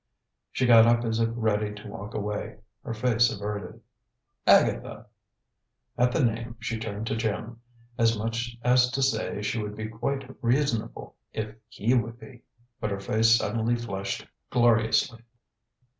[0.51, 3.81] She got up as if ready to walk away, her face averted.
[4.47, 5.05] "Agatha!"
[5.95, 7.61] At the name she turned to Jim,
[7.99, 12.41] as much as to say she would be quite reasonable if he would be.
[12.79, 15.21] But her face suddenly flushed gloriously.